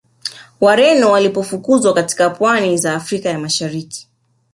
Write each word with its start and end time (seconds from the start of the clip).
Wareno 0.61 1.11
walipofukuzwa 1.11 1.93
katika 1.93 2.29
pwani 2.29 2.77
za 2.77 2.93
Afrika 2.95 3.29
ya 3.29 3.39
Mashariki 3.39 4.07